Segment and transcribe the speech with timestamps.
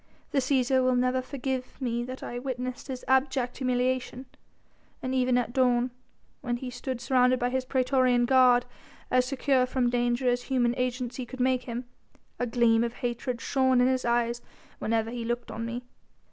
[0.31, 4.25] The Cæsar will never forgive me that I witnessed his abject humiliation.
[5.03, 5.91] Even at dawn,
[6.41, 8.65] when he stood surrounded by his praetorian guard,
[9.11, 11.85] as secure from danger as human agency could make him,
[12.39, 14.41] a gleam of hatred shone in his eyes
[14.79, 15.83] whenever he looked on me.